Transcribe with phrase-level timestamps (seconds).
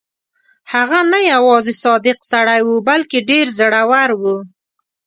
[0.73, 4.37] هغه نه یوازې صادق سړی وو بلکې ډېر زړه ور وو.